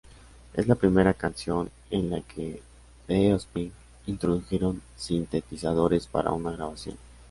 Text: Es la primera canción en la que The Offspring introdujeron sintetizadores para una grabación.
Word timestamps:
Es 0.55 0.67
la 0.67 0.73
primera 0.73 1.13
canción 1.13 1.69
en 1.91 2.09
la 2.09 2.21
que 2.21 2.59
The 3.05 3.35
Offspring 3.35 3.71
introdujeron 4.07 4.81
sintetizadores 4.97 6.07
para 6.07 6.31
una 6.31 6.51
grabación. 6.53 6.97